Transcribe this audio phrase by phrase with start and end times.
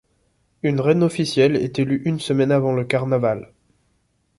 [0.63, 3.53] Une reine officielle est élue une semaine avant le carnaval.